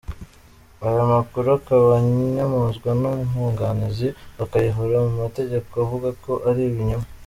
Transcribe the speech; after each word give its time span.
Aya 0.85 1.03
makuru 1.13 1.47
akaba 1.57 1.87
anyomozwa 1.99 2.89
n’umwunganizi 3.01 4.07
wa 4.37 4.45
Kayihura 4.51 4.97
mu 5.07 5.13
mategeko 5.23 5.71
uvuga 5.83 6.09
ko 6.23 6.31
ari 6.49 6.61
ibinyoma. 6.69 7.07